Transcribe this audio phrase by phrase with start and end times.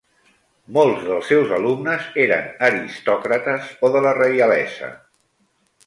[0.77, 4.95] Molts dels seus alumnes eren aristòcrates o de la reialesa.